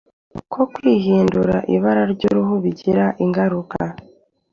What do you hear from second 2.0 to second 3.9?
ry'uruhu bigira ingaruka,